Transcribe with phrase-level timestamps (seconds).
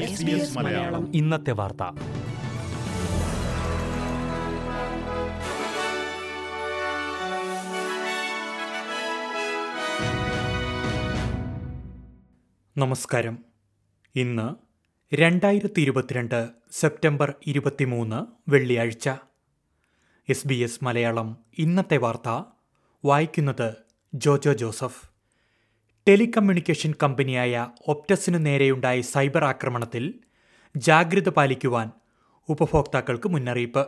[0.00, 1.14] SBS Malayalam.
[1.14, 1.82] ഇന്നത്തെ വാർത്ത.
[12.76, 13.38] നമസ്കാരം.
[14.16, 14.54] ഇന്ന്
[15.14, 19.08] രണ്ടായിരത്തി ഇരുപത്തിരണ്ട് സെപ്റ്റംബർ ഇരുപത്തിമൂന്ന് വെള്ളിയാഴ്ച.
[20.28, 21.36] S B S Malayalam.
[21.58, 22.42] ഇന്നത്തെ വാർത്ത
[23.04, 23.74] വായിക്കുന്നത്
[24.14, 25.13] ജോജോ ജോസഫ്.
[26.08, 30.14] ടെലികമ്മ്യൂണിക്കേഷൻ കമ്പനിയായ ഒപ്റ്റസിനു നേരെയുണ്ടായ സൈബർ ആക്രമണത്തിൽ
[30.76, 31.90] ജാഗ്രത പാലിക്കുവാൻ
[32.48, 33.86] ഉപഭോക്താക്കൾക്ക് മുന്നറിയിപ്പ്.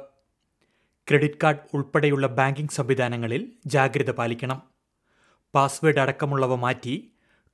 [1.08, 4.62] ക്രെഡിറ്റ് കാർഡ് ഉൾപ്പെടെയുള്ള ബാങ്കിംഗ് സംവിധാനങ്ങളിൽ ജാഗ്രത പാലിക്കണം.
[5.54, 7.12] പാസ്വേഡ് അടക്കമുള്ളവ മാറ്റി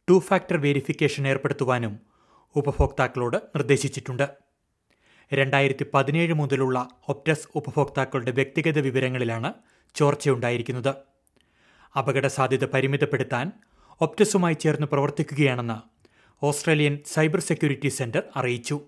[0.09, 2.01] ടു ഫാക്ടർ വെരിഫിക്കേഷൻ ഏർപ്പെടുത്തുവാനും
[2.57, 4.29] ഉപഭോക്താക്കളോട് നിർദ്ദേശിച്ചിട്ടുണ്ട്.
[5.35, 9.52] രണ്ടായിരത്തി പതിനേഴ് മുതലുള്ള ഒപ്റ്റസ് ഉപഭോക്താക്കളുടെ വ്യക്തിഗത വിവരങ്ങളിലാണ്
[9.95, 10.95] ചോർച്ചയുണ്ടായിരിക്കുന്നത്.
[11.99, 13.52] അപകട സാധ്യത പരിമിതപ്പെടുത്താൻ
[14.01, 15.76] ഒപ്റ്റസുമായി ചേർന്ന് പ്രവർത്തിക്കുകയാണെന്ന്
[16.43, 18.80] ഓസ്ട്രേലിയൻ സൈബർ സെക്യൂരിറ്റി സെന്റർ അറിയിച്ചു.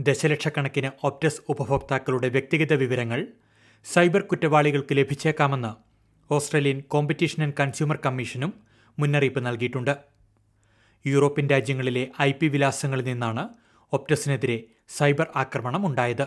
[0.00, 3.26] ദശലക്ഷക്കണക്കിന് ഒപ്റ്റസ് ഉപഭോക്താക്കളുടെ വ്യക്തിഗത വിവരങ്ങൾ
[3.84, 5.72] സൈബർ കുറ്റവാളികൾക്ക് ലഭിച്ചേക്കാമെന്ന്
[6.30, 8.52] ഓസ്ട്രേലിയൻ കോമ്പറ്റീഷൻ ആൻഡ് കൺസ്യൂമർ കമ്മീഷനും
[8.98, 9.94] മുന്നറിയിപ്പ് നൽകിയിട്ടുണ്ട്.
[11.06, 13.48] യൂറോപ്യൻ രാജ്യങ്ങളിലെ ഐ പി വിലാസങ്ങളിൽ നിന്നാണ്
[13.92, 16.26] ഒപ്റ്റസിനെതിരെ സൈബർ ആക്രമണം ഉണ്ടായത്.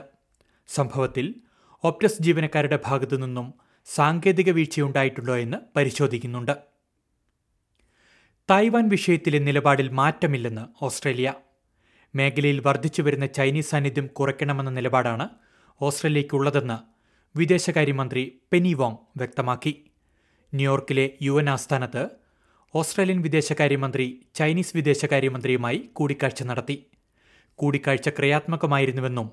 [0.67, 1.35] സംഭവത്തിൽ
[1.83, 3.53] ഒപ്റ്റസ് ജീവനക്കാരുടെ ഭാഗത്തു നിന്നും
[3.85, 6.72] സാങ്കേതിക വീഴ്ചയുണ്ടായിട്ടുണ്ടോ എന്ന് പരിശോധിക്കുന്നുണ്ട്.
[8.49, 11.33] തായ്വാൻ വിഷയത്തിലെ നിലപാടിൽ മാറ്റമില്ലെന്ന് ഓസ്ട്രേലിയ.
[12.15, 15.29] മേഖലയിൽ വർദ്ധിച്ചുവരുന്ന ചൈനീസ് സാന്നിധ്യം കുറയ്ക്കണമെന്ന നിലപാടാണ്
[15.81, 16.77] ഓസ്ട്രേലിയയ്ക്കുള്ളതെന്ന്
[17.37, 19.73] വിദേശകാര്യമന്ത്രി പെനി വോങ് വ്യക്തമാക്കി.
[20.53, 22.03] ന്യൂയോർക്കിലെ യു എൻ ആസ്ഥാനത്ത്
[22.75, 26.77] ഓസ്ട്രേലിയൻ വിദേശകാര്യമന്ത്രി ചൈനീസ് വിദേശകാര്യമന്ത്രിയുമായി കൂടിക്കാഴ്ച നടത്തി.
[27.59, 29.31] കൂടിക്കാഴ്ച ക്രിയാത്മകമായിരുന്നുവെന്നും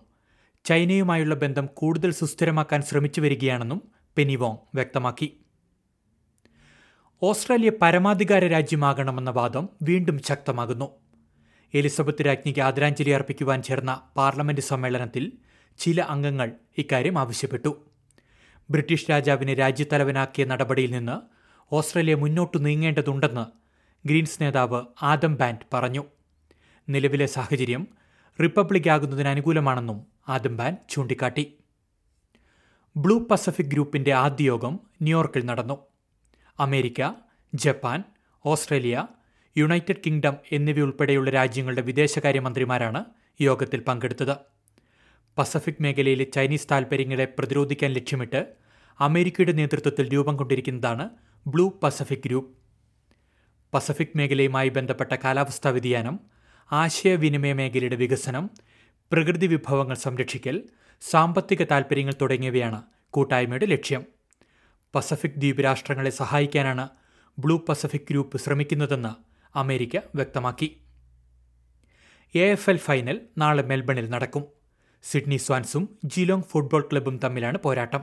[0.64, 3.82] ചൈനയുമായുള്ള ബന്ധം കൂടുതൽ സുസ്ഥിരമാക്കാൻ ശ്രമിച്ചു വരികയാണെന്നും
[4.16, 5.28] പെനിവോങ് വ്യക്തമാക്കി.
[7.22, 10.90] ഓസ്ട്രേലിയ പരമാധികാര രാജ്യമാകണമെന്ന വാദം വീണ്ടും ശക്തമാകുന്നു.
[11.74, 15.32] എലിസബത്ത് രാജ്ഞിക്ക് ആദരാഞ്ജലി അർപ്പിക്കുവാൻ ചേർന്ന പാർലമെന്റ് സമ്മേളനത്തിൽ
[15.78, 17.84] ചില അംഗങ്ങൾ ഇക്കാര്യം ആവശ്യപ്പെട്ടു.
[18.70, 21.20] ബ്രിട്ടീഷ് രാജാവിനെ രാജ്യത്തലവനാക്കിയ നടപടിയിൽ നിന്ന്
[21.74, 23.44] ഓസ്ട്രേലിയ മുന്നോട്ടു നീങ്ങേണ്ടതുണ്ടെന്ന്
[24.08, 26.04] ഗ്രീൻസ് നേതാവ് ആദം ബാൻഡ് പറഞ്ഞു.
[26.88, 27.86] നിലവിലെ സാഹചര്യം
[28.42, 31.54] റിപ്പബ്ലിക് ആകുന്നതിന് അനുകൂലമാണെന്നും ആദം ബാൻഡ് ചൂണ്ടിക്കാട്ടി.
[32.96, 35.89] ബ്ലൂ പസഫിക് ഗ്രൂപ്പിന്റെ ആദ്യ യോഗം ന്യൂയോർക്കിൽ നടന്നു.
[36.60, 37.00] America
[37.54, 38.00] Japan
[38.44, 39.06] Australia
[39.56, 43.04] United Kingdom എന്നിവയുൾപ്പെടെയുള്ള രാജ്യങ്ങളുടെ വിദേശകാര്യമന്ത്രിമാരാണ്
[43.40, 44.34] യോഗത്തിൽ പങ്കെടുത്തത്.
[45.38, 48.40] പസഫിക് മേഖലയിലെ ചൈനീസ് താൽപര്യങ്ങളെ പ്രതിരോധിക്കാൻ ലക്ഷ്യമിട്ട്
[49.00, 51.10] അമേരിക്കയുടെ നേതൃത്വത്തിൽ രൂപം കൊണ്ടിരിക്കുന്നതാണ്
[51.46, 52.50] ബ്ലൂ പസഫിക് ഗ്രൂപ്പ്.
[53.74, 56.20] പസഫിക് മേഖലയുമായി ബന്ധപ്പെട്ട കാലാവസ്ഥാ വ്യതിയാനം
[56.72, 58.50] ആശയവിനിമയ മേഖലയുടെ വികസനം
[59.12, 60.56] പ്രകൃതി വിഭവങ്ങൾ സംരക്ഷിക്കൽ
[61.10, 62.82] സാമ്പത്തിക താൽപ്പര്യങ്ങൾ തുടങ്ങിയവയാണ്
[63.14, 64.19] കൂട്ടായ്മയുടെ ലക്ഷ്യം.
[64.94, 66.88] പസഫിക് ദ്വീപ് രാഷ്ട്രങ്ങളെ സഹായിക്കാനാണ്
[67.38, 69.12] ബ്ലൂ പസഫിക് ഗ്രൂപ്പ് ശ്രമിക്കുന്നതെന്ന്
[69.58, 70.80] അമേരിക്ക വ്യക്തമാക്കി.
[72.34, 74.44] എ എഫ് എൽ ഫൈനൽ നാളെ മെൽബണിൽ നടക്കും.
[75.02, 78.00] സിഡ്നി സ്വാൻസും ജിലോങ് ഫുട്ബോൾ ക്ലബും തമ്മിലാണ് പോരാട്ടം.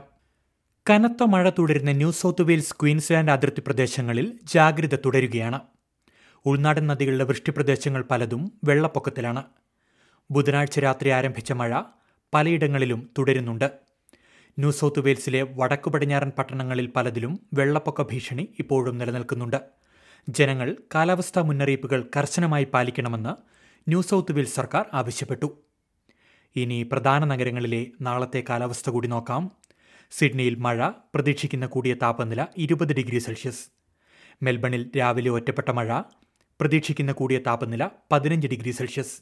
[0.90, 5.60] കനത്ത മഴ തുടരുന്ന ന്യൂ സൗത്ത് വെയിൽസ് ക്വീൻസ്ലാൻഡ് അതിർത്തി പ്രദേശങ്ങളിൽ ജാഗ്രത തുടരുകയാണ്.
[6.46, 9.44] ഉൾനാടൻ നദികളുടെ വൃഷ്ടിപ്രദേശങ്ങൾ പലതും വെള്ളപ്പൊക്കത്തിലാണ്.
[10.30, 11.80] ബുധനാഴ്ച രാത്രി ആരംഭിച്ച മഴ
[12.34, 13.87] പലയിടങ്ങളിലും തുടരുന്നുണ്ട്.
[14.58, 19.60] ന്യൂ സൗത്ത് വെയിൽസിലെ വടക്കു പടിഞ്ഞാറൻ പട്ടണങ്ങളിൽ പലതിലും വെള്ളപ്പൊക്ക ഭീഷണി ഇപ്പോഴും നിലനിൽക്കുന്നുണ്ട്.
[20.28, 23.34] ജനങ്ങൾ കാലാവസ്ഥാ മുന്നറിയിപ്പുകൾ കർശനമായി പാലിക്കണമെന്ന്
[23.88, 25.58] ന്യൂ സൗത്ത് വെയിൽസ് സർക്കാർ ആവശ്യപ്പെട്ടു.
[26.56, 29.50] ഇനി പ്രധാന നഗരങ്ങളിലെ നാളത്തെ കാലാവസ്ഥ കൂടി നോക്കാം.
[30.10, 33.68] സിഡ്നിയിൽ മഴ പ്രതീക്ഷിക്കുന്ന കൂടിയ താപനില ഇരുപത് ഡിഗ്രി സെൽഷ്യസ്.
[34.42, 36.00] മെൽബണിൽ രാവിലെ ഒറ്റപ്പെട്ട മഴ
[36.60, 39.20] പ്രതീക്ഷിക്കുന്ന കൂടിയ താപനില പതിനഞ്ച് ഡിഗ്രി സെൽഷ്യസ്.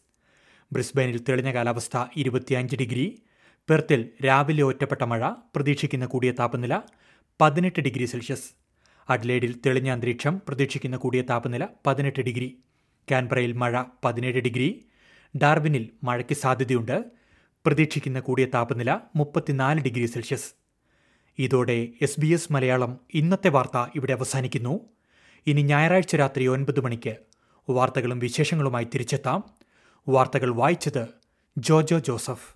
[0.73, 3.23] ബ്രിസ്ബെയിനിൽ തെളിഞ്ഞ കാലാവസ്ഥ ഇരുപത്തിയഞ്ച് ഡിഗ്രി
[3.71, 6.81] പെർത്തിൽ രാവിലെ ഒറ്റപ്പെട്ട മഴ പ്രതീക്ഷിക്കുന്ന കൂടിയ താപനില
[7.41, 8.50] പതിനെട്ട് ഡിഗ്രി സെൽഷ്യസ്.
[9.09, 12.59] അഡ്ലേഡിൽ തെളിഞ്ഞ അന്തരീക്ഷം പ്രതീക്ഷിക്കുന്ന കൂടിയ താപനില പതിനെട്ട് ഡിഗ്രി.
[13.10, 14.87] കാൻബ്രയിൽ മഴ പതിനേഴ് ഡിഗ്രി.
[15.37, 17.04] ഡാർബിനിൽ മഴയ്ക്ക് സാധ്യതയുണ്ട്
[17.66, 20.53] പ്രതീക്ഷിക്കുന്ന കൂടിയ താപനില മുപ്പത്തിനാല് ഡിഗ്രി സെൽഷ്യസ്.
[21.38, 24.80] ഇതോടെ എസ് ബി എസ് മലയാളം ഇന്നത്തെ വാർത്ത ഇവിടെ അവസാനിക്കുന്നു.
[25.47, 27.16] ഇനി ഞായറാഴ്ച രാത്രി ഒൻപത് മണിക്ക്
[27.71, 29.45] വാർത്തകളും വിശേഷങ്ങളുമായി തിരിച്ചെത്താം.
[30.09, 31.07] വാർത്തകൾ വായിച്ചത്
[31.59, 32.56] ജോജോ ജോസഫ്.